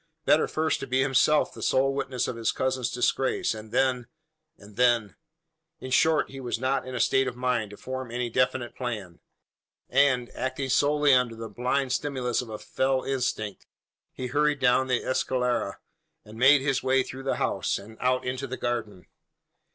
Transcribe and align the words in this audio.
Better 0.25 0.47
first 0.47 0.79
to 0.79 0.87
be 0.87 1.03
himself 1.03 1.53
the 1.53 1.61
sole 1.61 1.93
witness 1.93 2.27
of 2.27 2.35
his 2.35 2.51
cousin's 2.51 2.89
disgrace; 2.89 3.53
and 3.53 3.71
then 3.71 4.07
and 4.57 4.75
then 4.75 5.15
In 5.79 5.91
short, 5.91 6.31
he 6.31 6.39
was 6.39 6.57
not 6.57 6.87
in 6.87 6.95
a 6.95 6.99
state 6.99 7.27
of 7.27 7.35
mind 7.35 7.69
to 7.69 7.77
form 7.77 8.09
any 8.09 8.27
definite 8.27 8.73
plan; 8.75 9.19
and, 9.89 10.31
acting 10.31 10.69
solely 10.69 11.13
under 11.13 11.35
the 11.35 11.49
blind 11.49 11.91
stimulus 11.91 12.41
of 12.41 12.49
a 12.49 12.57
fell 12.57 13.03
instinct, 13.03 13.67
he 14.11 14.25
hurried 14.25 14.57
down 14.57 14.87
the 14.87 15.03
escalera, 15.03 15.75
and 16.25 16.35
made 16.39 16.61
his 16.61 16.81
way 16.81 17.03
through 17.03 17.21
the 17.21 17.35
house, 17.35 17.77
and 17.77 17.95
out 17.99 18.25
into 18.25 18.47
the 18.47 18.57
garden. 18.57 19.05